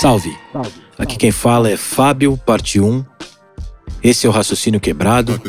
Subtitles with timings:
[0.00, 0.38] Salve!
[0.96, 3.04] Aqui quem fala é Fábio, parte 1.
[4.00, 5.42] Esse é o Raciocínio Quebrado,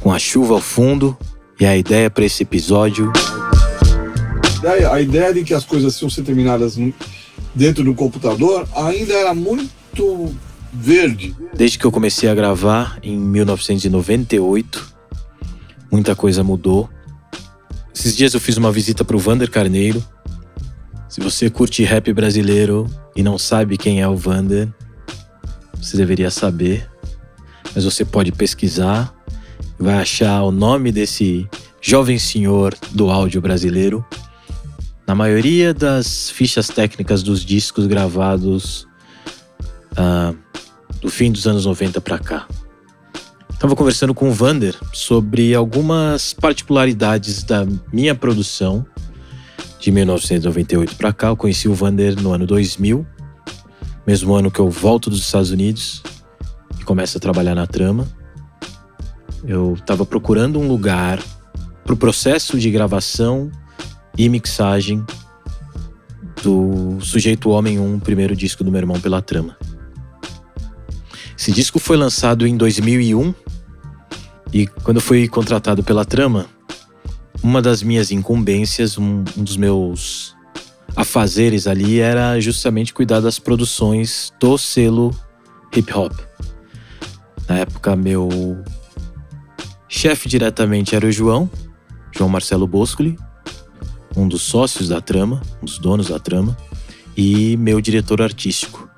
[0.00, 1.16] com a chuva ao fundo,
[1.60, 3.12] e a ideia para esse episódio.
[4.90, 6.76] A ideia de que as coisas iam ser terminadas
[7.54, 10.34] dentro do computador ainda era muito
[10.72, 11.36] verde.
[11.54, 14.92] Desde que eu comecei a gravar em 1998,
[15.88, 16.90] muita coisa mudou.
[17.94, 20.04] Esses dias eu fiz uma visita para o Vander Carneiro.
[21.08, 24.68] Se você curte rap brasileiro e não sabe quem é o Vander,
[25.74, 26.88] você deveria saber.
[27.74, 29.14] Mas você pode pesquisar,
[29.78, 31.48] vai achar o nome desse
[31.80, 34.04] jovem senhor do áudio brasileiro
[35.06, 38.86] na maioria das fichas técnicas dos discos gravados
[39.92, 40.36] uh,
[41.00, 42.48] do fim dos anos 90 para cá.
[43.52, 48.84] Estava conversando com o Vander sobre algumas particularidades da minha produção
[49.78, 51.28] de 1998 para cá.
[51.28, 53.06] Eu conheci o Vander no ano 2000,
[54.06, 56.02] mesmo ano que eu volto dos Estados Unidos
[56.78, 58.06] e começo a trabalhar na trama.
[59.44, 61.22] Eu estava procurando um lugar
[61.84, 63.50] para o processo de gravação
[64.18, 65.04] e mixagem
[66.42, 69.56] do Sujeito Homem 1, primeiro disco do meu irmão pela trama.
[71.38, 73.34] Esse disco foi lançado em 2001
[74.52, 76.46] e quando eu fui contratado pela trama,
[77.46, 80.34] uma das minhas incumbências, um, um dos meus
[80.96, 85.14] afazeres ali era justamente cuidar das produções do selo
[85.72, 86.12] hip hop.
[87.48, 88.28] Na época, meu
[89.88, 91.48] chefe diretamente era o João,
[92.10, 93.16] João Marcelo Boscoli,
[94.16, 96.56] um dos sócios da trama, um dos donos da trama,
[97.16, 98.90] e meu diretor artístico.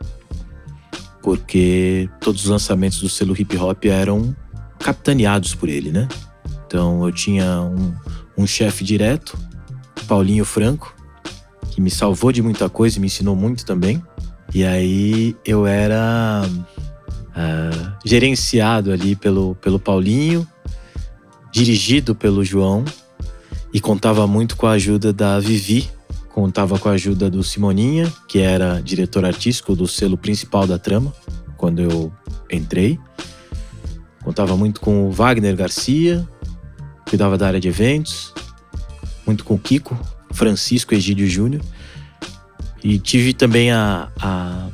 [1.22, 4.34] Porque todos os lançamentos do selo hip hop eram
[4.78, 6.08] capitaneados por ele, né?
[6.66, 7.94] Então eu tinha um,
[8.39, 9.36] um chefe direto,
[10.06, 10.94] Paulinho Franco,
[11.72, 14.03] que me salvou de muita coisa e me ensinou muito também.
[14.55, 20.47] E aí eu era uh, gerenciado ali pelo, pelo Paulinho,
[21.53, 22.84] dirigido pelo João,
[23.72, 25.91] e contava muito com a ajuda da Vivi,
[26.32, 31.12] contava com a ajuda do Simoninha, que era diretor artístico do selo principal da trama,
[31.56, 32.12] quando eu
[32.50, 32.98] entrei.
[34.22, 36.27] Contava muito com o Wagner Garcia,
[37.08, 38.32] cuidava da área de eventos,
[39.26, 39.98] muito com o Kiko,
[40.32, 41.62] Francisco Egídio Júnior.
[42.82, 44.69] E tive também a, a,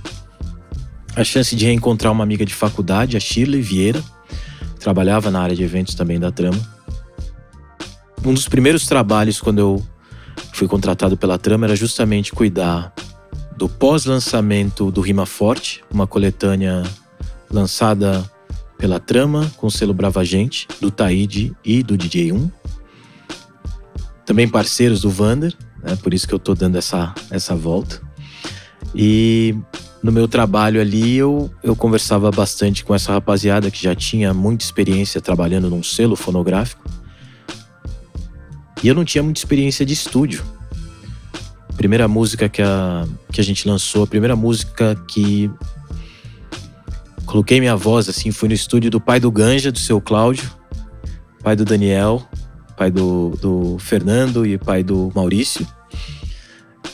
[1.16, 4.02] a chance de reencontrar uma amiga de faculdade, a Shirley Vieira,
[4.78, 6.60] trabalhava na área de eventos também da trama.
[8.24, 9.82] Um dos primeiros trabalhos quando eu
[10.52, 12.92] fui contratado pela trama era justamente cuidar
[13.56, 16.82] do pós-lançamento do Rima Forte, uma coletânea
[17.50, 18.28] lançada
[18.78, 22.50] pela trama com selo Brava Gente, do Taíde e do DJ1.
[24.26, 25.96] Também parceiros do Vander, né?
[25.96, 28.00] por isso que eu tô dando essa, essa volta.
[28.94, 29.54] E
[30.02, 34.64] no meu trabalho ali eu, eu conversava bastante com essa rapaziada que já tinha muita
[34.64, 36.84] experiência trabalhando num selo fonográfico.
[38.82, 40.44] E eu não tinha muita experiência de estúdio.
[41.74, 45.50] Primeira música que a, que a gente lançou, a primeira música que
[47.34, 50.48] Coloquei minha voz assim, fui no estúdio do pai do Ganja, do seu Cláudio,
[51.42, 52.22] pai do Daniel,
[52.76, 55.66] pai do, do Fernando e pai do Maurício,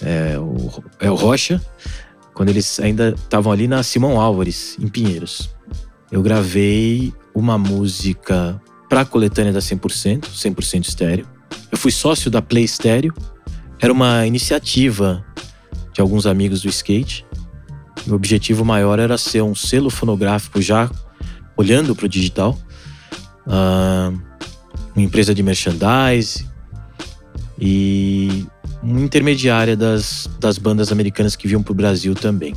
[0.00, 1.60] é o, é o Rocha,
[2.32, 5.50] quando eles ainda estavam ali na Simão Álvares, em Pinheiros.
[6.10, 8.58] Eu gravei uma música
[8.88, 11.28] para a coletânea da 100%, 100% estéreo.
[11.70, 13.12] Eu fui sócio da Play Stereo.
[13.78, 15.22] Era uma iniciativa
[15.92, 17.26] de alguns amigos do skate.
[18.08, 20.90] O objetivo maior era ser um selo fonográfico já
[21.56, 22.58] olhando para o digital,
[23.46, 24.18] uh,
[24.94, 26.46] uma empresa de merchandise
[27.60, 28.46] e
[28.82, 32.54] uma intermediária das, das bandas americanas que vinham para o Brasil também.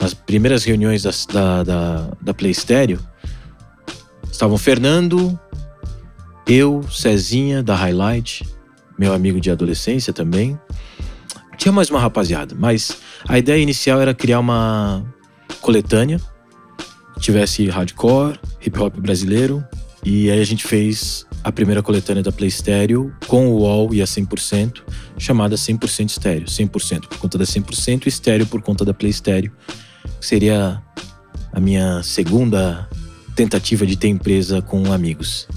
[0.00, 2.98] Nas primeiras reuniões da, da, da Play Stereo,
[4.30, 5.38] estavam Fernando,
[6.46, 8.46] eu, Cezinha, da Highlight,
[8.98, 10.58] meu amigo de adolescência também,
[11.56, 12.98] tinha mais uma rapaziada, mas
[13.28, 15.04] a ideia inicial era criar uma
[15.60, 16.20] coletânea
[17.14, 19.64] que tivesse hardcore, hip hop brasileiro,
[20.04, 24.02] e aí a gente fez a primeira coletânea da Play Stereo com o UOL e
[24.02, 24.82] a 100%,
[25.18, 26.46] chamada 100% Estéreo.
[26.46, 29.52] 100% por conta da 100% e estéreo por conta da Play Stereo.
[30.20, 30.82] Seria
[31.52, 32.88] a minha segunda
[33.34, 35.48] tentativa de ter empresa com amigos.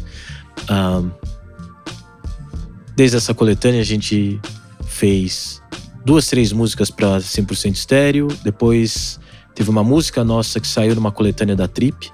[0.68, 1.04] Ah,
[2.96, 4.40] desde essa coletânea a gente
[4.86, 5.62] fez
[6.10, 8.28] duas, três músicas para 100% estéreo.
[8.44, 9.20] Depois
[9.54, 12.12] teve uma música nossa que saiu numa coletânea da Trip.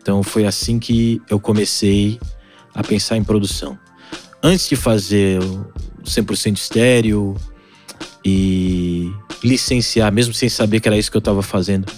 [0.00, 2.18] Então foi assim que eu comecei
[2.74, 3.78] a pensar em produção.
[4.42, 5.66] Antes de fazer o
[6.02, 7.36] 100% estéreo,
[8.24, 9.12] e
[9.44, 11.92] licenciar, mesmo sem saber que era isso que eu estava fazendo,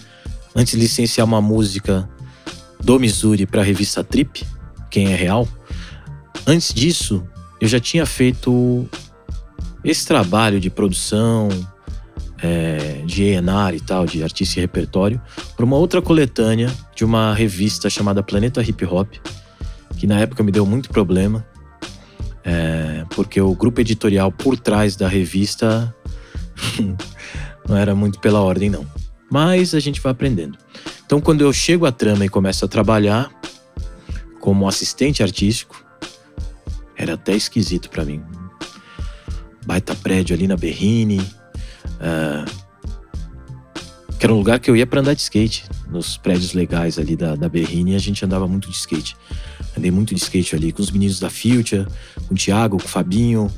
[0.57, 2.11] antes de licenciar uma música
[2.81, 4.45] do Missouri para a revista Trip,
[4.91, 5.47] Quem é Real.
[6.45, 7.23] Antes disso,
[7.61, 8.89] eu já tinha feito
[9.85, 11.49] esse trabalho de produção,
[12.43, 15.21] é, de ENAR e tal, de artista e repertório,
[15.57, 19.13] para uma outra coletânea de uma revista chamada Planeta Hip Hop,
[19.97, 21.47] que na época me deu muito problema,
[22.45, 25.95] é, porque o grupo editorial por trás da revista
[27.69, 28.87] não era muito pela ordem, não.
[29.31, 30.59] Mas a gente vai aprendendo.
[31.05, 33.31] Então, quando eu chego à trama e começo a trabalhar
[34.41, 35.85] como assistente artístico,
[36.97, 38.23] era até esquisito para mim.
[39.67, 41.21] Baita prédio ali na Berrine,
[42.01, 42.71] Uh,
[44.19, 47.17] que era um lugar que eu ia para andar de skate, nos prédios legais ali
[47.17, 49.17] da, da Berrine, a gente andava muito de skate.
[49.77, 51.87] Andei muito de skate ali com os meninos da Future,
[52.29, 53.51] com o Thiago, com o Fabinho,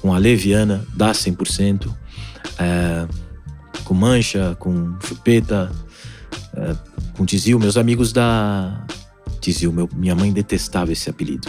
[0.00, 1.94] com a Leviana, da 100%, uh,
[3.82, 5.72] com Mancha, com Chupeta,
[6.54, 6.78] uh,
[7.14, 8.86] com Tizil, meus amigos da.
[9.40, 11.48] Tizil, meu, minha mãe detestava esse apelido.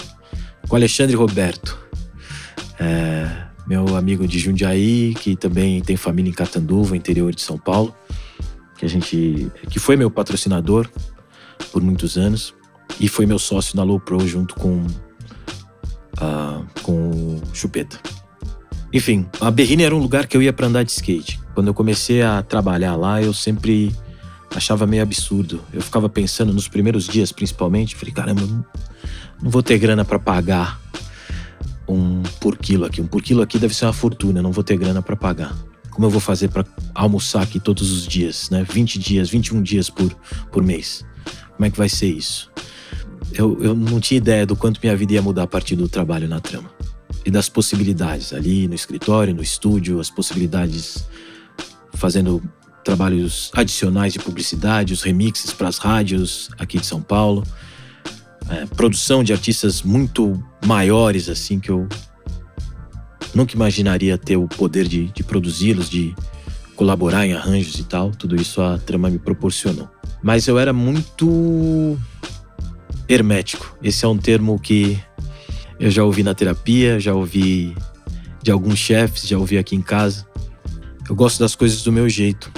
[0.67, 1.77] Com Alexandre Roberto.
[2.79, 7.95] Uh, meu amigo de Jundiaí, que também tem família em Catanduva, interior de São Paulo,
[8.75, 10.89] que a gente que foi meu patrocinador
[11.71, 12.55] por muitos anos
[12.99, 14.77] e foi meu sócio na Low Pro junto com
[16.17, 17.99] uh, com o Chupeta.
[18.91, 21.39] Enfim, a Berrine era um lugar que eu ia para andar de skate.
[21.53, 23.95] Quando eu comecei a trabalhar lá, eu sempre
[24.55, 25.61] achava meio absurdo.
[25.71, 30.81] Eu ficava pensando nos primeiros dias, principalmente, falei, caramba, não vou ter grana para pagar
[31.89, 33.01] um por quilo aqui.
[33.01, 35.55] Um por quilo aqui deve ser uma fortuna, não vou ter grana para pagar.
[35.89, 36.63] Como eu vou fazer para
[36.93, 38.63] almoçar aqui todos os dias, né?
[38.63, 40.13] 20 dias, 21 dias por,
[40.51, 41.03] por mês.
[41.55, 42.49] Como é que vai ser isso?
[43.33, 46.27] Eu, eu não tinha ideia do quanto minha vida ia mudar a partir do trabalho
[46.27, 46.69] na trama.
[47.25, 51.05] E das possibilidades ali no escritório, no estúdio, as possibilidades
[51.93, 52.41] fazendo
[52.83, 57.43] trabalhos adicionais de publicidade, os remixes para as rádios aqui de São Paulo
[58.49, 61.87] é, produção de artistas muito maiores, assim, que eu
[63.33, 66.15] nunca imaginaria ter o poder de, de produzi-los, de
[66.75, 68.11] colaborar em arranjos e tal.
[68.11, 69.89] Tudo isso a trama me proporcionou.
[70.21, 71.97] Mas eu era muito
[73.07, 73.77] hermético.
[73.81, 74.99] Esse é um termo que
[75.79, 77.75] eu já ouvi na terapia, já ouvi
[78.41, 80.25] de alguns chefes, já ouvi aqui em casa.
[81.07, 82.51] Eu gosto das coisas do meu jeito.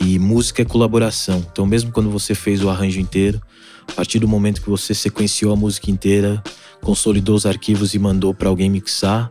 [0.00, 1.44] E música é colaboração.
[1.50, 3.40] Então, mesmo quando você fez o arranjo inteiro,
[3.88, 6.42] a partir do momento que você sequenciou a música inteira,
[6.82, 9.30] consolidou os arquivos e mandou para alguém mixar,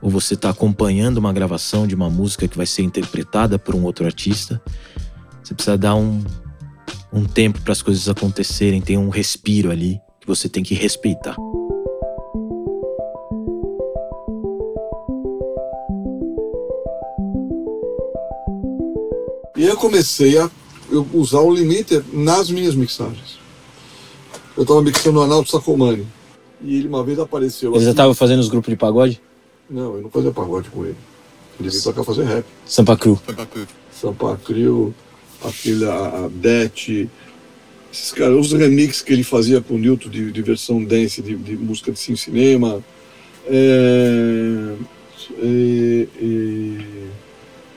[0.00, 3.84] ou você está acompanhando uma gravação de uma música que vai ser interpretada por um
[3.84, 4.60] outro artista,
[5.42, 6.22] você precisa dar um,
[7.12, 11.36] um tempo para as coisas acontecerem, tem um respiro ali que você tem que respeitar.
[19.56, 20.50] E eu comecei a
[21.12, 23.43] usar o limiter nas minhas mixagens.
[24.56, 26.06] Eu estava mixando o Arnaldo Sacomani.
[26.62, 27.74] E ele uma vez apareceu.
[27.74, 29.20] Ele já estava fazendo os grupos de pagode?
[29.68, 30.96] Não, eu não fazia pagode com ele.
[31.58, 32.44] Ele veio pra cá fazer rap.
[32.66, 33.20] Sampa Cru.
[33.92, 34.94] Sampa Cru,
[35.44, 37.08] aquele, a, a Det.
[37.92, 41.36] Esses caras, os remixes que ele fazia com o Newton de, de versão dance, de,
[41.36, 42.82] de música de sim, cinema.
[43.46, 44.74] É,
[45.40, 47.08] e, e,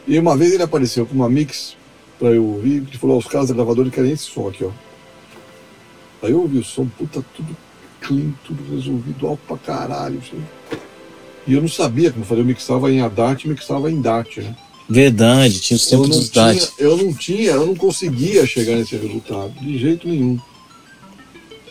[0.08, 1.76] e, uma vez ele apareceu com uma mix
[2.18, 4.72] pra eu ouvir, que falou: os caras da gravadora querem esse som aqui, ó.
[6.22, 7.56] Aí eu ouvi o som, puta, tudo
[8.02, 10.20] clean, tudo resolvido, alto pra caralho.
[10.20, 10.42] Assim.
[11.46, 14.42] E eu não sabia, como eu falei, eu mixava em ADAT e mixava em DAT,
[14.42, 14.56] né?
[14.90, 16.74] Verdade, tinha os tempos dos DAT.
[16.78, 20.40] Eu não tinha, eu não conseguia chegar nesse resultado, de jeito nenhum.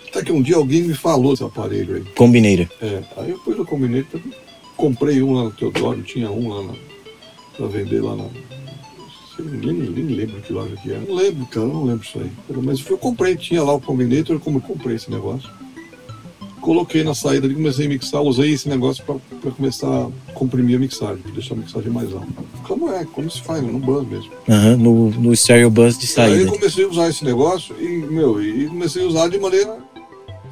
[0.08, 2.04] Até que um dia alguém me falou desse aparelho aí.
[2.14, 2.68] Combinator.
[2.80, 4.20] É, aí eu pus o Combinator,
[4.76, 6.74] comprei um lá no Teodoro, tinha um lá na,
[7.56, 8.24] pra vender lá na,
[9.42, 11.00] nem, nem lembro que loja que era.
[11.00, 12.30] Não lembro, cara, não lembro isso aí.
[12.62, 15.48] Mas eu comprei, tinha lá o Combinator, como eu comprei esse negócio.
[16.60, 20.80] Coloquei na saída ali, comecei a mixar, usei esse negócio para começar a comprimir a
[20.80, 22.26] mixagem, pra deixar a mixagem mais alta.
[22.64, 24.32] Como é, como se faz, no bus mesmo.
[24.48, 26.36] Uhum, no, no stereo bus de saída.
[26.36, 29.78] Aí eu comecei a usar esse negócio e, meu, e comecei a usar de maneira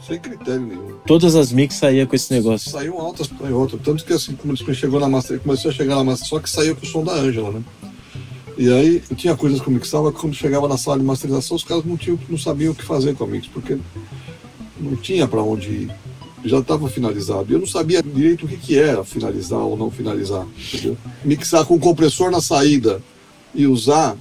[0.06, 0.98] sem critério nenhum.
[1.06, 2.70] Todas as mix saíam com esse negócio.
[2.70, 3.78] Saíam altas para outra.
[3.82, 6.76] Tanto que assim, quando chegou na master, começou a chegar na master, só que saiu
[6.76, 7.62] com o som da Ângela, né?
[8.56, 11.64] E aí tinha coisas que eu mixava que quando chegava na sala de masterização os
[11.64, 13.76] caras não, tinham, não sabiam o que fazer com a mix, porque
[14.78, 15.90] não tinha para onde ir.
[16.44, 17.52] Já estava finalizado.
[17.52, 20.46] Eu não sabia direito o que, que era finalizar ou não finalizar.
[20.72, 20.96] Entendeu?
[21.24, 23.02] Mixar com o compressor na saída
[23.54, 24.16] e usar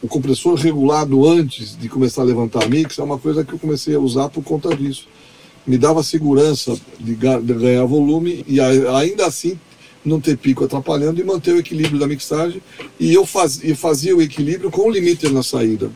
[0.00, 3.58] o compressor regulado antes de começar a levantar a mix é uma coisa que eu
[3.58, 5.08] comecei a usar por conta disso.
[5.66, 9.58] Me dava segurança de ganhar volume e ainda assim
[10.08, 12.60] não ter pico atrapalhando e manter o equilíbrio da mixagem.
[12.98, 15.90] E eu faz, e fazia o equilíbrio com o limiter na saída.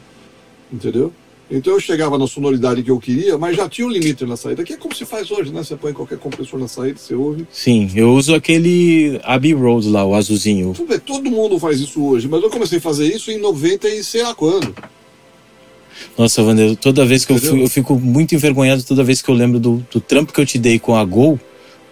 [0.72, 1.12] Entendeu?
[1.50, 4.64] Então eu chegava na sonoridade que eu queria, mas já tinha um limiter na saída,
[4.64, 5.62] que é como se faz hoje, né?
[5.62, 7.46] Você põe qualquer compressor na saída, você ouve.
[7.52, 10.72] Sim, eu uso aquele Abbey Road lá, o azulzinho.
[10.88, 14.02] Vê, todo mundo faz isso hoje, mas eu comecei a fazer isso em 90 e
[14.02, 14.74] sei lá quando.
[16.16, 19.34] Nossa, Wander, toda vez que eu, fui, eu fico muito envergonhado toda vez que eu
[19.34, 21.38] lembro do, do trampo que eu te dei com a Gol,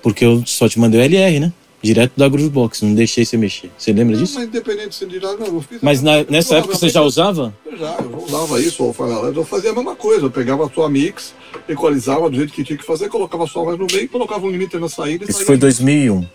[0.02, 1.52] porque eu só te mandei o LR, né?
[1.82, 3.70] Direto da Groovebox, não deixei você mexer.
[3.78, 4.34] Você lembra Não, disso?
[4.38, 5.78] mas independente de direto, não, eu fiz.
[5.80, 7.54] Mas na- nessa época você já usava?
[7.64, 8.94] Eu já, eu usava isso, ou
[9.34, 10.26] eu fazia a mesma coisa.
[10.26, 11.32] Eu pegava a sua mix,
[11.66, 14.78] equalizava do jeito que tinha que fazer, colocava só mais no meio, colocava um limiter
[14.78, 16.26] na saída e Isso foi 2001.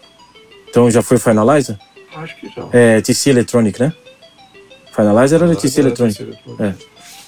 [0.68, 1.78] Então já foi Finalizer?
[2.16, 2.68] Acho que já.
[2.74, 3.94] É, TC Electronic, né?
[4.96, 6.18] Finalizer era TC Era Electronic.
[6.18, 6.64] TC Electronic.
[6.64, 6.74] É.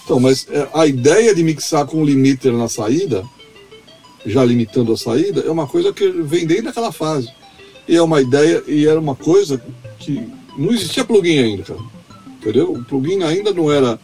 [0.06, 3.24] Então, mas é, a ideia de mixar com um limiter na saída,
[4.26, 7.30] já limitando a saída, é uma coisa que vem desde aquela fase.
[7.88, 9.62] E é uma ideia, e era uma coisa
[10.00, 10.28] que
[10.58, 11.80] não existia plugin ainda, cara.
[12.40, 12.72] Entendeu?
[12.72, 14.00] O plugin ainda não era.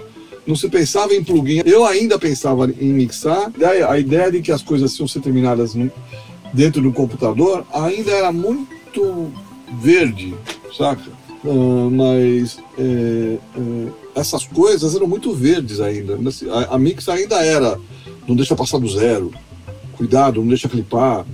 [0.45, 1.61] Não se pensava em plugin.
[1.65, 3.51] Eu ainda pensava em mixar.
[3.89, 5.73] A ideia, de que as coisas iam ser terminadas
[6.53, 9.31] dentro do computador ainda era muito
[9.81, 10.35] verde,
[10.77, 11.11] saca?
[11.45, 16.17] Ah, mas é, é, essas coisas eram muito verdes ainda.
[16.51, 17.79] A, a mix ainda era.
[18.27, 19.31] Não deixa passar do zero.
[19.97, 21.25] Cuidado, não deixa clipar.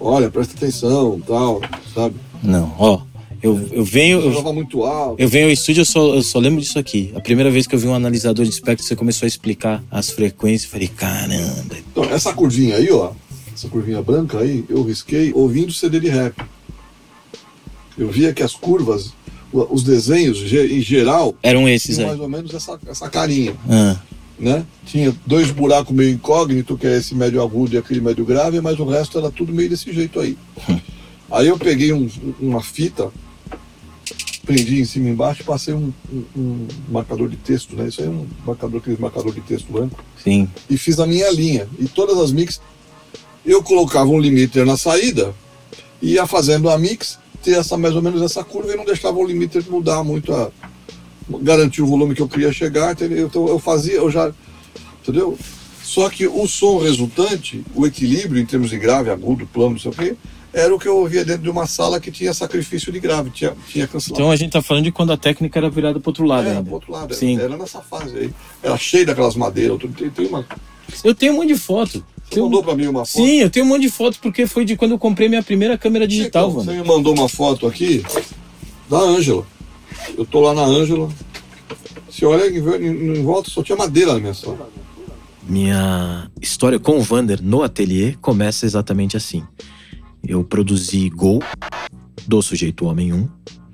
[0.00, 1.60] Olha, presta atenção, tal,
[1.94, 2.14] sabe?
[2.42, 3.00] Não, ó.
[3.42, 4.18] Eu, eu venho.
[4.20, 5.20] Eu, Jogava muito alto.
[5.20, 7.12] eu venho ao estúdio, eu só, eu só lembro disso aqui.
[7.14, 10.10] A primeira vez que eu vi um analisador de espectro, você começou a explicar as
[10.10, 10.64] frequências.
[10.64, 11.76] eu Falei, caramba.
[11.92, 13.12] Então, essa curvinha aí, ó,
[13.54, 16.34] essa curvinha branca aí, eu risquei ouvindo CD de rap.
[17.96, 19.12] Eu via que as curvas,
[19.52, 22.06] os desenhos em geral, Eram esses aí.
[22.06, 23.96] mais ou menos essa, essa carinha, Ah,
[24.38, 24.64] né?
[24.86, 28.78] Tinha dois buracos meio incógnito, que é esse médio agudo e aquele médio grave, mas
[28.78, 30.36] o resto era tudo meio desse jeito aí.
[31.30, 32.08] Aí eu peguei um-
[32.40, 33.10] uma fita,
[34.46, 37.86] prendi em cima e embaixo passei um, um- um marcador de texto, né?
[37.88, 40.02] Isso aí é um marcador, aquele marcador de texto branco.
[40.24, 40.48] sim.
[40.70, 41.68] e fiz a minha linha.
[41.78, 42.60] E todas as mix,
[43.44, 45.34] eu colocava um limiter na saída,
[46.00, 49.26] ia fazendo a mix, ter essa, mais ou menos essa curva e não deixava o
[49.26, 50.50] limiter mudar muito, a,
[51.40, 53.26] garantir o volume que eu queria chegar, entendeu?
[53.26, 54.32] Então eu fazia, eu já,
[55.02, 55.38] entendeu?
[55.82, 59.90] Só que o som resultante, o equilíbrio em termos de grave, agudo, plano, não sei
[59.90, 60.16] o quê,
[60.52, 63.54] era o que eu ouvia dentro de uma sala que tinha sacrifício de grave, tinha,
[63.68, 64.20] tinha cancelado.
[64.20, 66.62] Então a gente tá falando de quando a técnica era virada pro outro lado era
[66.62, 67.36] pro outro lado, Sim.
[67.36, 68.30] era, era nessa fase aí.
[68.62, 70.44] Era cheio daquelas madeiras, tem, tem uma.
[71.04, 71.92] Eu tenho um monte de foto.
[72.24, 73.24] Você Tenho- mandou pra mim uma foto?
[73.24, 75.78] Sim, eu tenho um monte de foto porque foi de quando eu comprei minha primeira
[75.78, 76.64] câmera digital, mano.
[76.64, 78.02] Você me mandou uma foto aqui
[78.88, 79.46] da Ângela.
[80.16, 81.08] Eu tô lá na Ângela.
[82.10, 84.68] Se olha em, em, volta, só tinha madeira na minha sala.
[85.48, 89.42] Minha história com o Vander no ateliê começa exatamente assim.
[90.26, 91.42] Eu produzi Gol
[92.26, 93.28] do Sujeito Homem 1.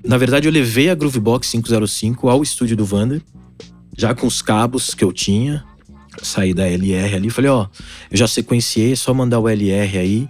[0.05, 3.23] Na verdade, eu levei a Groovebox 505 ao estúdio do Vander,
[3.97, 5.65] já com os cabos que eu tinha.
[6.23, 7.67] Saí da LR ali, falei, ó,
[8.11, 10.29] eu já sequenciei, é só mandar o LR aí.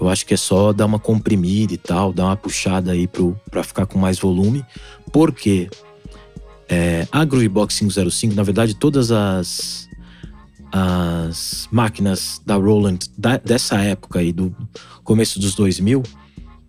[0.00, 3.38] Eu acho que é só dar uma comprimida e tal, dar uma puxada aí pro,
[3.50, 4.64] pra ficar com mais volume.
[5.12, 5.68] Porque
[6.68, 9.86] é, a Groovebox 505, na verdade, todas as
[10.72, 14.54] as máquinas da Roland da- dessa época aí, do
[15.04, 16.02] começo dos 2000,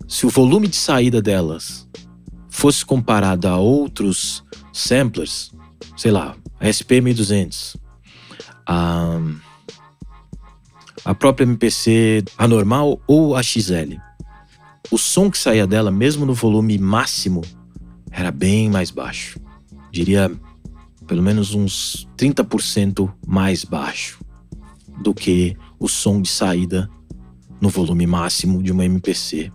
[0.06, 1.86] se o volume de saída delas
[2.48, 4.42] fosse comparado a outros
[4.72, 5.52] samplers,
[5.96, 7.76] sei lá, a SP1200,
[8.66, 9.18] a,
[11.04, 13.96] a própria MPC, a normal ou a XL,
[14.90, 17.42] o som que saía dela, mesmo no volume máximo,
[18.10, 19.38] era bem mais baixo.
[19.90, 20.30] Diria
[21.06, 24.20] pelo menos uns 30% mais baixo
[25.00, 26.88] do que o som de saída
[27.60, 29.50] no volume máximo de uma MPC.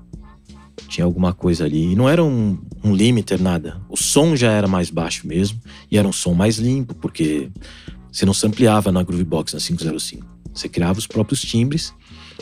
[0.88, 1.92] Tinha alguma coisa ali.
[1.92, 3.82] E não era um, um limiter, nada.
[3.90, 5.62] O som já era mais baixo mesmo.
[5.90, 7.50] E era um som mais limpo, porque
[8.12, 10.26] você não sampleava na Groovebox na 505.
[10.54, 11.94] Você criava os próprios timbres.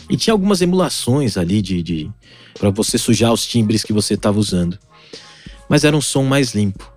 [0.09, 2.11] E tinha algumas emulações ali de, de
[2.57, 4.77] para você sujar os timbres que você estava usando.
[5.71, 6.91] Mas era um som mais limpo.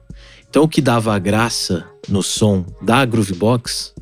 [0.50, 3.94] Então o que dava a graça no som da Groovebox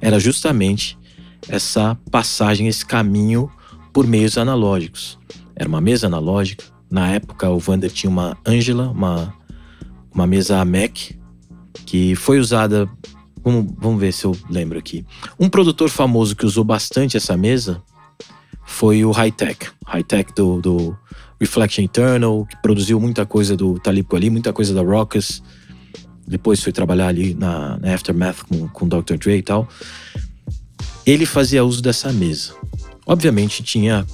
[0.00, 0.98] era justamente
[1.48, 3.48] essa passagem, esse caminho
[3.92, 5.16] por meios analógicos.
[5.54, 6.64] Era uma mesa analógica.
[6.90, 9.32] Na época o Vander tinha uma Angela, uma,
[10.12, 11.12] uma mesa Mac,
[11.86, 12.88] que foi usada.
[13.44, 15.06] Vamos, vamos ver se eu lembro aqui.
[15.38, 17.80] Um produtor famoso que usou bastante essa mesa
[18.64, 19.68] foi o Hightech.
[19.86, 20.98] Hightech do, do
[21.40, 25.42] Reflection Eternal, que produziu muita coisa do Talipo ali, muita coisa da Rockus.
[26.26, 29.16] Depois foi trabalhar ali na, na Aftermath com, com Dr.
[29.16, 29.68] Dre e tal.
[31.04, 32.54] Ele fazia uso dessa mesa.
[33.06, 34.04] Obviamente tinha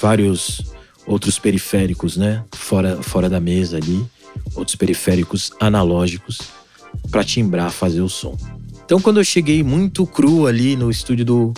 [0.00, 0.62] vários
[1.06, 2.44] outros periféricos, né?
[2.52, 4.04] Fora, fora da mesa ali,
[4.54, 6.38] outros periféricos analógicos
[7.10, 8.36] para timbrar, fazer o som.
[8.84, 11.54] Então, quando eu cheguei muito cru ali no estúdio do,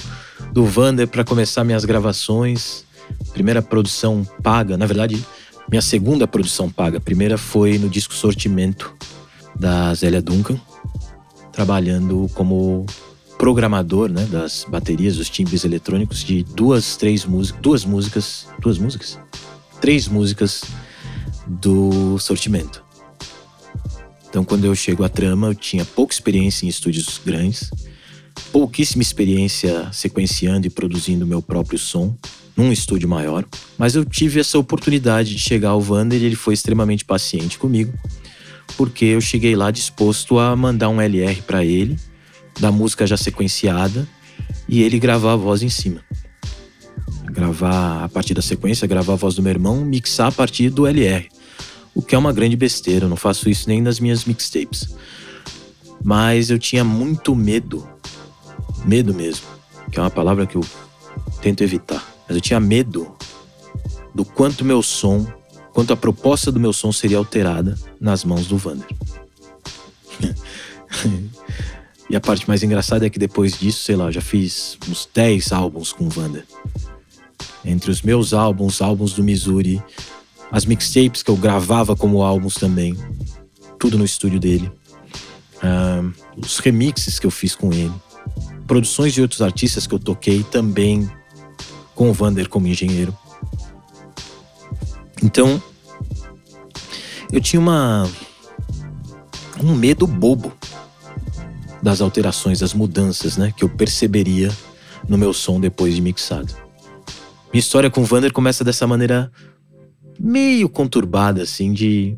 [0.53, 2.86] do Vander para começar minhas gravações,
[3.33, 5.25] primeira produção paga, na verdade,
[5.69, 6.99] minha segunda produção paga.
[6.99, 8.95] A primeira foi no disco Sortimento
[9.59, 10.59] da Zélia Duncan,
[11.53, 12.87] trabalhando como
[13.39, 19.19] programador né, das baterias, dos timbres eletrônicos de duas, três músicas, duas músicas, duas músicas,
[19.81, 20.63] três músicas
[21.47, 22.85] do Sortimento.
[24.29, 27.71] Então, quando eu chego à trama, eu tinha pouca experiência em estúdios grandes,
[28.53, 32.15] pouquíssima experiência sequenciando e produzindo meu próprio som
[32.57, 33.45] num estúdio maior,
[33.77, 37.93] mas eu tive essa oportunidade de chegar ao Vander e ele foi extremamente paciente comigo,
[38.77, 41.99] porque eu cheguei lá disposto a mandar um LR para ele,
[42.59, 44.09] da música já sequenciada,
[44.69, 46.01] e ele gravar a voz em cima.
[47.27, 50.87] Gravar a partir da sequência, gravar a voz do meu irmão, mixar a partir do
[50.87, 51.29] LR
[51.97, 54.95] o que é uma grande besteira, eu não faço isso nem nas minhas mixtapes.
[56.05, 57.89] Mas eu tinha muito medo,
[58.85, 59.47] medo mesmo,
[59.91, 60.65] que é uma palavra que eu
[61.41, 62.05] tento evitar.
[62.27, 63.15] Mas eu tinha medo
[64.15, 65.27] do quanto meu som,
[65.73, 68.87] quanto a proposta do meu som seria alterada nas mãos do Vander.
[72.09, 75.09] e a parte mais engraçada é que depois disso, sei lá, eu já fiz uns
[75.13, 76.45] 10 álbuns com o Vander.
[77.65, 79.83] Entre os meus álbuns, álbuns do Missouri,
[80.51, 82.97] as mixtapes que eu gravava como álbuns também,
[83.79, 84.71] tudo no estúdio dele,
[85.57, 87.93] uh, os remixes que eu fiz com ele,
[88.67, 91.11] produções de outros artistas que eu toquei também
[91.97, 93.17] com o Vander como engenheiro.
[95.21, 95.61] Então,
[97.33, 98.09] eu tinha uma
[99.61, 100.53] um medo bobo
[101.83, 104.53] das alterações, das mudanças, né, que eu perceberia
[105.09, 106.55] no meu som depois de mixado.
[107.53, 109.33] Minha história com o Vander começa dessa maneira
[110.19, 112.17] meio conturbada, assim, de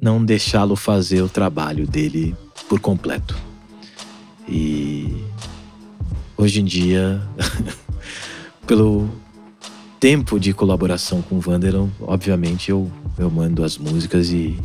[0.00, 2.34] não deixá-lo fazer o trabalho dele
[2.68, 3.36] por completo.
[4.48, 5.24] E
[6.36, 7.20] hoje em dia,
[8.68, 9.08] pelo
[9.98, 14.58] tempo de colaboração com o Wanderon, obviamente eu, eu mando as músicas e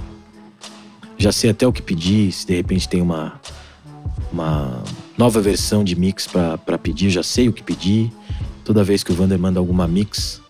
[1.17, 3.39] já sei até o que pedir, se de repente tem uma,
[4.31, 4.83] uma
[5.17, 8.11] nova versão de mix para pedir, já sei o que pedir.
[8.65, 10.41] Toda vez que o Vander manda alguma mix,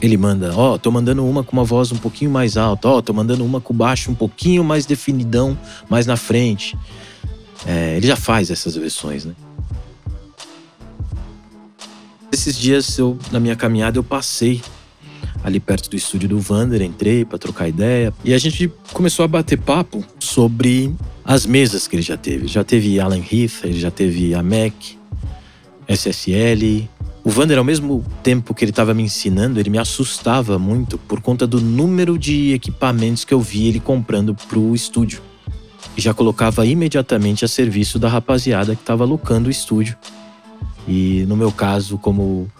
[0.00, 2.98] ele manda, ó, oh, tô mandando uma com uma voz um pouquinho mais alta, ó,
[2.98, 5.58] oh, tô mandando uma com baixo um pouquinho mais definidão,
[5.90, 6.78] mais na frente.
[7.66, 9.34] É, ele já faz essas versões, né?
[12.32, 14.62] Esses dias, eu, na minha caminhada, eu passei
[15.44, 19.28] ali perto do estúdio do Vander, entrei para trocar ideia e a gente começou a
[19.28, 22.46] bater papo sobre as mesas que ele já teve.
[22.46, 24.72] Já teve Alan Heath, ele já teve a Mac,
[25.86, 26.88] SSL,
[27.24, 31.20] o Vander, ao mesmo tempo que ele estava me ensinando, ele me assustava muito por
[31.20, 35.22] conta do número de equipamentos que eu via ele comprando para o estúdio.
[35.96, 39.96] E já colocava imediatamente a serviço da rapaziada que estava alocando o estúdio.
[40.86, 42.50] E no meu caso, como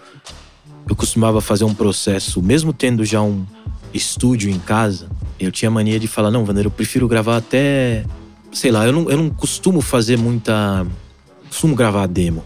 [0.88, 3.44] eu costumava fazer um processo, mesmo tendo já um
[3.92, 5.08] estúdio em casa,
[5.38, 8.04] eu tinha mania de falar: não, Vander, eu prefiro gravar até.
[8.52, 10.86] Sei lá, eu não, eu não costumo fazer muita.
[11.48, 12.44] Costumo gravar demo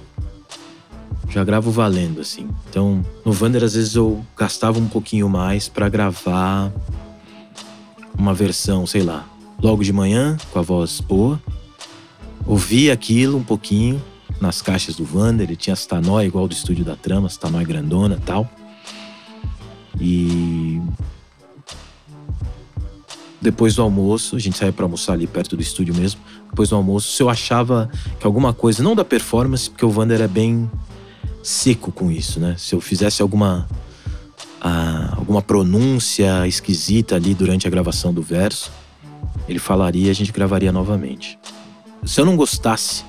[1.37, 2.49] já gravo valendo, assim.
[2.71, 6.73] Então, no Vander, às vezes eu gastava um pouquinho mais para gravar
[8.19, 9.29] uma versão, sei lá,
[9.63, 11.39] logo de manhã, com a voz boa.
[12.47, 14.03] Ouvia aquilo um pouquinho
[14.41, 15.87] nas caixas do Vander, ele tinha as
[16.25, 18.49] igual do estúdio da Trama, as tanói grandona tal.
[20.01, 20.81] E
[23.41, 26.21] depois do almoço, a gente saía para almoçar ali perto do estúdio mesmo.
[26.51, 30.21] Depois do almoço, se eu achava que alguma coisa, não da performance, porque o Vander
[30.21, 30.71] é bem
[31.43, 32.57] seco com isso, né?
[32.59, 33.69] Se eu fizesse alguma
[35.17, 38.73] alguma pronúncia esquisita ali durante a gravação do verso,
[39.49, 41.39] ele falaria a gente gravaria novamente.
[42.05, 43.05] Se eu não gostasse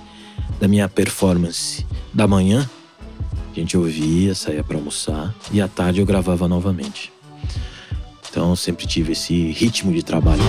[0.60, 2.70] da minha performance da manhã,
[3.52, 7.12] a gente ouvia, saía para almoçar e à tarde eu gravava novamente.
[8.30, 10.42] Então sempre tive esse ritmo de trabalho.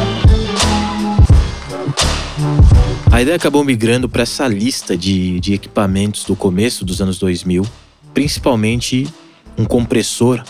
[3.11, 7.66] A ideia acabou migrando para essa lista de, de equipamentos do começo dos anos 2000,
[8.12, 9.09] principalmente
[9.57, 10.44] um compressor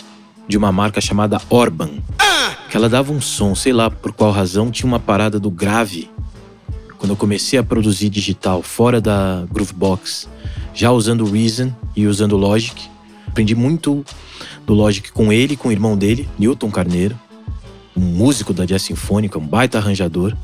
[0.49, 1.91] de uma marca chamada Orban,
[2.69, 6.11] que ela dava um som, sei lá por qual razão, tinha uma parada do grave.
[6.99, 10.29] Quando eu comecei a produzir digital fora da Groovebox,
[10.75, 12.81] já usando Reason e usando Logic,
[13.27, 14.05] aprendi muito
[14.67, 17.19] do Logic com ele, com o irmão dele, Newton Carneiro,
[17.97, 20.37] um músico da Jazz Sinfônica, um baita arranjador.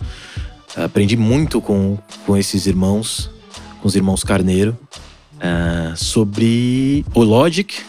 [0.77, 3.31] Aprendi muito com, com esses irmãos,
[3.81, 4.77] com os irmãos Carneiro,
[5.37, 7.83] uh, sobre o Logic,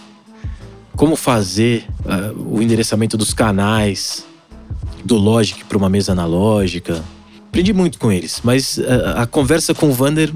[0.96, 4.26] como fazer uh, o endereçamento dos canais,
[5.04, 7.04] do Logic para uma mesa analógica.
[7.56, 8.84] Aprendi muito com eles, mas uh,
[9.16, 10.30] a conversa com o Vander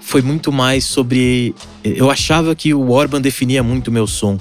[0.00, 1.54] foi muito mais sobre.
[1.84, 4.38] Eu achava que o Orban definia muito o meu som.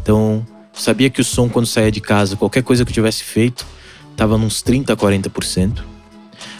[0.00, 3.66] Então, sabia que o som, quando saía de casa, qualquer coisa que eu tivesse feito,
[4.12, 5.82] estava nos 30%, 40%.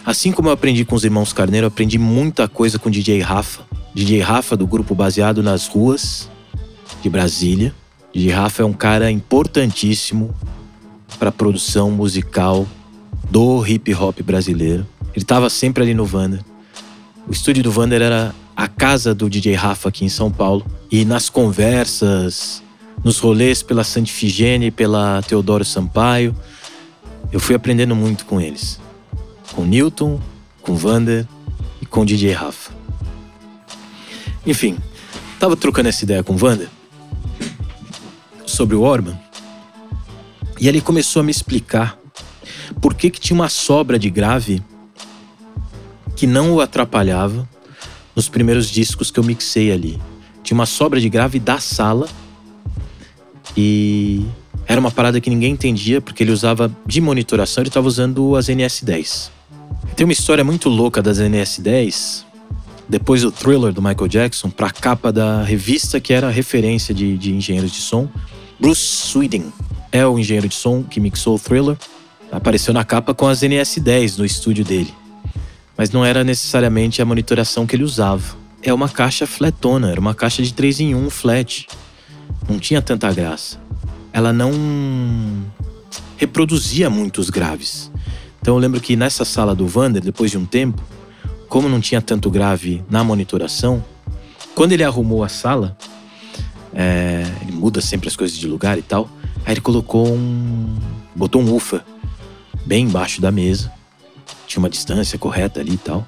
[0.05, 3.63] Assim como eu aprendi com os irmãos Carneiro, aprendi muita coisa com o DJ Rafa.
[3.95, 6.29] DJ Rafa, do grupo baseado nas ruas
[7.01, 7.73] de Brasília.
[8.13, 10.35] DJ Rafa é um cara importantíssimo
[11.17, 12.67] para a produção musical
[13.31, 14.85] do hip hop brasileiro.
[15.13, 16.43] Ele estava sempre ali no Vander.
[17.25, 20.65] O estúdio do Vander era a casa do DJ Rafa aqui em São Paulo.
[20.91, 22.61] E nas conversas,
[23.01, 26.35] nos rolês pela Santifigene, pela Teodoro Sampaio,
[27.31, 28.81] eu fui aprendendo muito com eles.
[29.53, 30.19] Com Newton,
[30.61, 31.25] com Vander
[31.81, 32.73] e com DJ Rafa.
[34.45, 34.77] Enfim,
[35.39, 36.67] tava trocando essa ideia com o Vander
[38.45, 39.17] sobre o Orban.
[40.59, 42.00] E ele começou a me explicar
[42.79, 44.61] por que, que tinha uma sobra de grave
[46.15, 47.47] que não o atrapalhava
[48.15, 49.99] nos primeiros discos que eu mixei ali.
[50.43, 52.07] Tinha uma sobra de grave da sala
[53.55, 54.25] e
[54.67, 58.47] era uma parada que ninguém entendia porque ele usava de monitoração, ele estava usando as
[58.47, 59.29] NS10.
[59.95, 62.25] Tem uma história muito louca das NS10.
[62.87, 67.17] Depois do thriller do Michael Jackson, para a capa da revista que era referência de,
[67.17, 68.09] de engenheiros de som,
[68.59, 69.51] Bruce Sweden
[69.91, 71.77] é o engenheiro de som que mixou o thriller.
[72.31, 74.93] Apareceu na capa com as NS10 no estúdio dele
[75.81, 78.37] mas não era necessariamente a monitoração que ele usava.
[78.61, 81.67] É uma caixa flatona, era uma caixa de 3 em 1 flat.
[82.47, 83.59] Não tinha tanta graça.
[84.13, 84.51] Ela não
[86.17, 87.91] reproduzia muitos graves.
[88.39, 90.83] Então eu lembro que nessa sala do Vander, depois de um tempo,
[91.49, 93.83] como não tinha tanto grave na monitoração,
[94.53, 95.75] quando ele arrumou a sala,
[96.75, 99.09] é, ele muda sempre as coisas de lugar e tal.
[99.45, 100.77] Aí ele colocou um.
[101.15, 101.83] botou um ufa
[102.71, 103.69] bem embaixo da mesa
[104.47, 106.07] tinha uma distância correta ali e tal.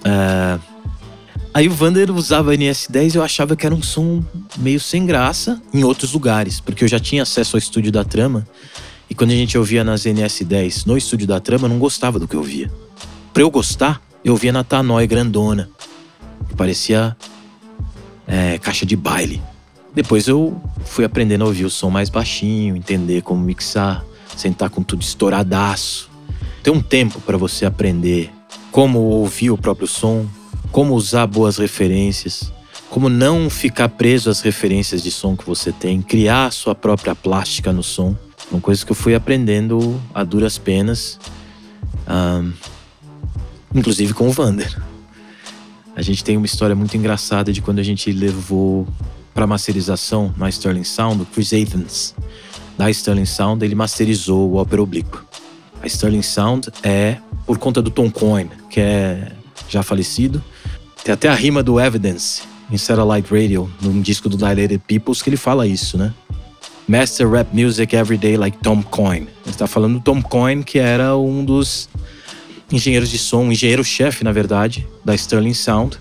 [0.00, 0.60] Uh,
[1.54, 4.22] aí o Vander usava NS10 e eu achava que era um som
[4.58, 8.46] meio sem graça em outros lugares, porque eu já tinha acesso ao estúdio da trama.
[9.08, 12.28] E quando a gente ouvia nas NS10 no estúdio da trama, eu não gostava do
[12.28, 12.70] que eu ouvia.
[13.32, 15.70] Pra eu gostar, eu ouvia na Tanoi grandona,
[16.50, 17.16] que parecia
[18.26, 19.40] é, caixa de baile.
[19.94, 24.04] Depois eu fui aprendendo a ouvir o som mais baixinho, entender como mixar,
[24.40, 26.08] sentar com tudo estouradaço
[26.62, 28.30] ter um tempo para você aprender
[28.70, 30.26] como ouvir o próprio som,
[30.70, 32.52] como usar boas referências,
[32.90, 37.14] como não ficar preso às referências de som que você tem, criar a sua própria
[37.14, 38.14] plástica no som.
[38.50, 41.18] Uma coisa que eu fui aprendendo a duras penas,
[42.06, 42.52] um,
[43.74, 44.82] inclusive com o Vander.
[45.96, 48.86] A gente tem uma história muito engraçada de quando a gente levou
[49.34, 52.14] para masterização na Sterling Sound o Chris Athens.
[52.78, 55.26] Da Sterling Sound, ele masterizou o Opera Oblíquo.
[55.82, 59.32] A Sterling Sound é por conta do Tom Coyne, que é
[59.68, 60.42] já falecido.
[61.02, 65.28] Tem até a rima do Evidence em Satellite Radio, num disco do Dilated Peoples, que
[65.28, 66.14] ele fala isso, né?
[66.86, 69.26] Master rap music every day like Tom Coyne.
[69.44, 71.88] Ele está falando do Tom Coyne, que era um dos
[72.70, 75.98] engenheiros de som, engenheiro-chefe, na verdade, da Sterling Sound.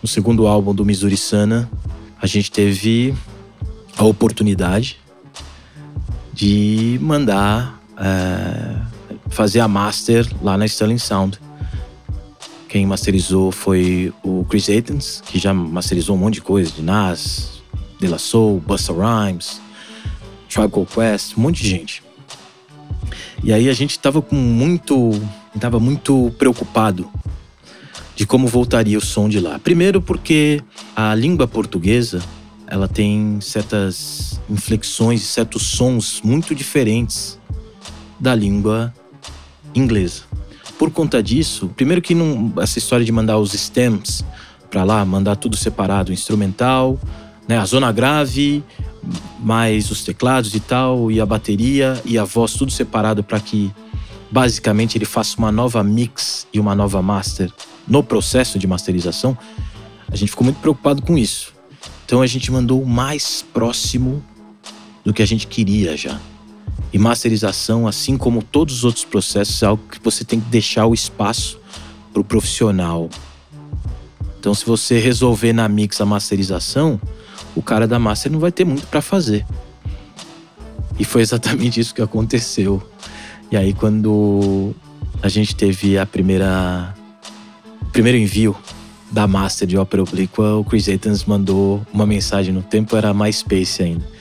[0.00, 1.68] No segundo álbum do Missouri Sana,
[2.22, 3.12] a gente teve
[3.96, 4.98] a oportunidade
[6.38, 8.76] de mandar é,
[9.28, 11.36] fazer a master lá na Sterling Sound.
[12.68, 17.60] Quem masterizou foi o Chris Aitens, que já masterizou um monte de coisa, de Nas,
[17.98, 19.60] De La Soul, Busta Rhymes,
[20.48, 22.04] Tribe Called Quest, um monte de gente.
[23.42, 25.10] E aí a gente tava com muito,
[25.58, 27.10] tava muito preocupado
[28.14, 29.58] de como voltaria o som de lá.
[29.58, 30.62] Primeiro porque
[30.94, 32.22] a língua portuguesa,
[32.68, 37.38] ela tem certas inflexões, certos sons muito diferentes
[38.18, 38.92] da língua
[39.74, 40.22] inglesa.
[40.78, 44.24] Por conta disso, primeiro que não, essa história de mandar os stems
[44.70, 46.98] para lá, mandar tudo separado, instrumental,
[47.48, 48.62] né, a zona grave,
[49.40, 53.72] mais os teclados e tal, e a bateria e a voz, tudo separado para que
[54.30, 57.50] basicamente ele faça uma nova mix e uma nova master
[57.86, 59.36] no processo de masterização.
[60.10, 61.52] A gente ficou muito preocupado com isso.
[62.04, 64.22] Então a gente mandou o mais próximo
[65.08, 66.20] do que a gente queria já.
[66.92, 70.84] E masterização, assim como todos os outros processos, é algo que você tem que deixar
[70.84, 71.58] o espaço
[72.12, 73.08] para o profissional.
[74.38, 77.00] Então, se você resolver na mix a masterização,
[77.56, 79.46] o cara da master não vai ter muito para fazer.
[80.98, 82.86] E foi exatamente isso que aconteceu.
[83.50, 84.74] E aí, quando
[85.22, 86.94] a gente teve a primeira
[87.92, 88.54] primeiro envio
[89.10, 93.82] da master de Opera Oblíqua, o Chris Aitens mandou uma mensagem no tempo era MySpace
[93.82, 94.17] ainda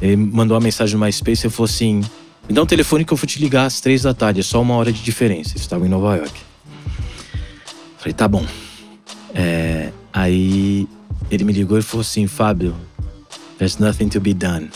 [0.00, 2.00] Ele mandou uma mensagem no MySpace e falou assim:
[2.48, 4.60] Me dá um telefone que eu vou te ligar às três da tarde, é só
[4.60, 5.50] uma hora de diferença.
[5.50, 6.40] Eles estavam em Nova York.
[7.98, 8.44] Falei, tá bom.
[9.34, 10.88] É, aí
[11.30, 12.74] ele me ligou e falou assim: Fábio,
[13.58, 14.70] there's nothing to be done.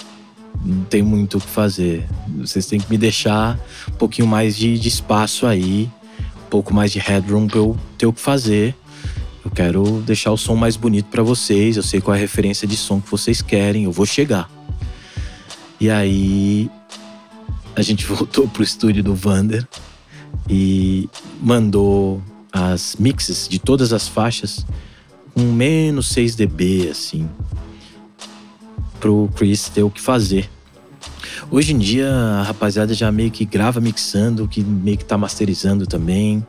[0.65, 2.07] Não tem muito o que fazer.
[2.39, 3.59] Vocês têm que me deixar
[3.89, 5.91] um pouquinho mais de, de espaço aí,
[6.47, 8.75] um pouco mais de headroom pra eu ter o que fazer.
[9.45, 11.77] Eu quero deixar o som mais bonito para vocês.
[11.77, 13.85] Eu sei qual é a referência de som que vocês querem.
[13.85, 14.49] Eu vou chegar.
[15.83, 16.71] E aí
[17.75, 19.67] a gente voltou pro estúdio do Vander
[20.49, 21.09] e
[21.41, 24.65] mandou as mixes de todas as faixas
[25.35, 27.29] com menos 6 dB, assim,
[29.01, 30.49] pro Chris ter o que fazer.
[31.51, 35.85] Hoje em dia a rapaziada já meio que grava mixando, que meio que tá masterizando
[35.85, 36.47] também,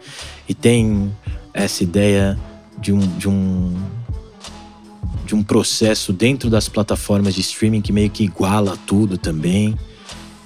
[0.47, 1.11] e tem
[1.55, 2.37] essa ideia
[2.77, 3.73] de um, de um
[5.35, 9.77] um processo dentro das plataformas de streaming que meio que iguala tudo também.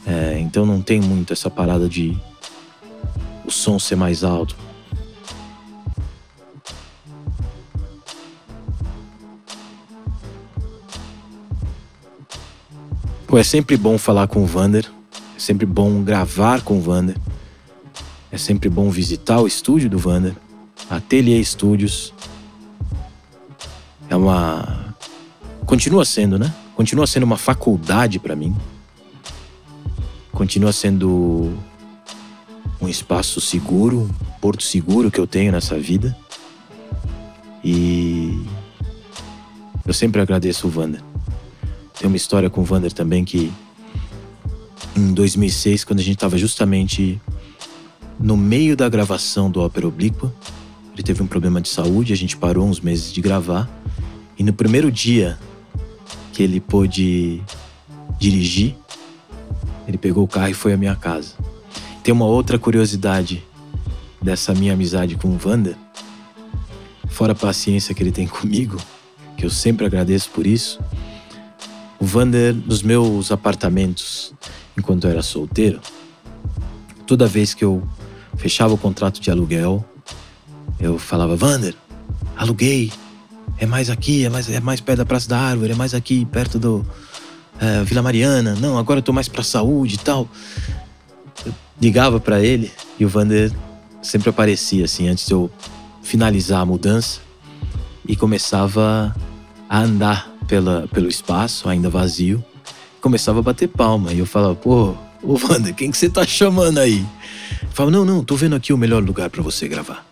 [0.05, 2.17] É, então não tem muito essa parada de
[3.45, 4.55] o som ser mais alto.
[13.27, 14.89] Pô, é sempre bom falar com o Vander,
[15.35, 17.17] é sempre bom gravar com o Vander,
[18.31, 20.33] é sempre bom visitar o estúdio do Vander,
[20.89, 22.13] Atelier Studios.
[24.09, 24.76] É uma.
[25.67, 26.55] Continua sendo, né?
[26.77, 28.55] Continua sendo uma faculdade para mim.
[30.31, 31.57] Continua sendo
[32.79, 36.17] um espaço seguro, um porto seguro que eu tenho nessa vida.
[37.61, 38.45] E
[39.85, 41.01] eu sempre agradeço o Vander.
[41.99, 43.51] Tem uma história com o Vander também que
[44.95, 47.21] em 2006, quando a gente estava justamente
[48.17, 50.33] no meio da gravação do Ópera Oblíqua,
[50.93, 53.69] ele teve um problema de saúde, a gente parou uns meses de gravar.
[54.39, 55.37] E no primeiro dia
[56.37, 57.41] que ele pôde
[58.19, 58.75] dirigir,
[59.87, 61.33] ele pegou o carro e foi à minha casa.
[62.03, 63.43] Tem uma outra curiosidade
[64.21, 65.75] dessa minha amizade com o Vander,
[67.07, 68.77] fora a paciência que ele tem comigo,
[69.35, 70.79] que eu sempre agradeço por isso.
[71.99, 74.31] O Vander, nos meus apartamentos,
[74.77, 75.81] enquanto eu era solteiro,
[77.07, 77.81] toda vez que eu
[78.35, 79.83] fechava o contrato de aluguel,
[80.79, 81.73] eu falava: Vander,
[82.35, 82.91] aluguei,
[83.59, 86.25] é mais aqui, é mais, é mais perto da Praça da Árvore, é mais aqui,
[86.25, 86.85] perto do
[87.59, 88.55] é, Vila Mariana.
[88.55, 90.27] Não, agora eu tô mais pra saúde e tal.
[91.45, 93.51] Eu ligava para ele e o Vander
[94.01, 95.49] sempre aparecia assim antes de eu
[96.01, 97.19] finalizar a mudança
[98.07, 99.15] e começava
[99.69, 102.43] a andar pela, pelo espaço, ainda vazio,
[103.01, 104.13] começava a bater palma.
[104.13, 107.05] E eu falava, pô, ô Wander, quem que você tá chamando aí?
[107.71, 110.05] Falava, não, não, tô vendo aqui o melhor lugar para você gravar.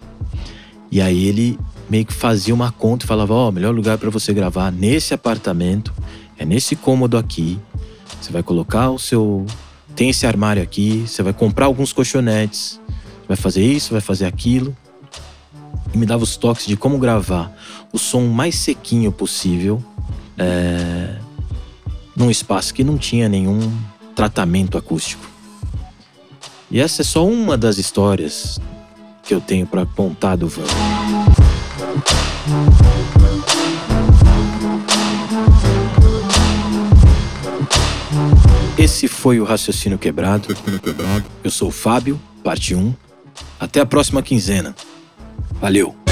[0.91, 1.57] E aí ele
[1.89, 5.13] meio que fazia uma conta e falava, ó, oh, melhor lugar para você gravar nesse
[5.13, 5.93] apartamento,
[6.37, 7.59] é nesse cômodo aqui.
[8.21, 9.45] Você vai colocar o seu.
[9.95, 12.81] Tem esse armário aqui, você vai comprar alguns colchonetes,
[13.27, 14.75] vai fazer isso, vai fazer aquilo.
[15.93, 17.55] E me dava os toques de como gravar
[17.93, 19.81] o som mais sequinho possível
[20.37, 21.17] é,
[22.15, 23.71] num espaço que não tinha nenhum
[24.15, 25.25] tratamento acústico.
[26.69, 28.59] E essa é só uma das histórias
[29.23, 30.63] que eu tenho para contar do Van.
[38.77, 40.55] Esse foi o Raciocínio Quebrado.
[41.43, 42.93] Eu sou o Fábio, parte 1.
[43.59, 44.75] Até a próxima quinzena.
[45.59, 46.04] Valeu!